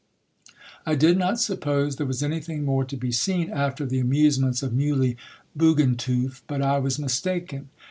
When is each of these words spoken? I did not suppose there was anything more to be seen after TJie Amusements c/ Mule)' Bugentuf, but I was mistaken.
I 0.83 0.95
did 0.95 1.15
not 1.19 1.39
suppose 1.39 1.97
there 1.97 2.07
was 2.07 2.23
anything 2.23 2.65
more 2.65 2.83
to 2.83 2.97
be 2.97 3.11
seen 3.11 3.51
after 3.51 3.85
TJie 3.85 4.01
Amusements 4.01 4.61
c/ 4.61 4.67
Mule)' 4.69 5.13
Bugentuf, 5.55 6.41
but 6.47 6.59
I 6.63 6.79
was 6.79 6.97
mistaken. 6.97 7.69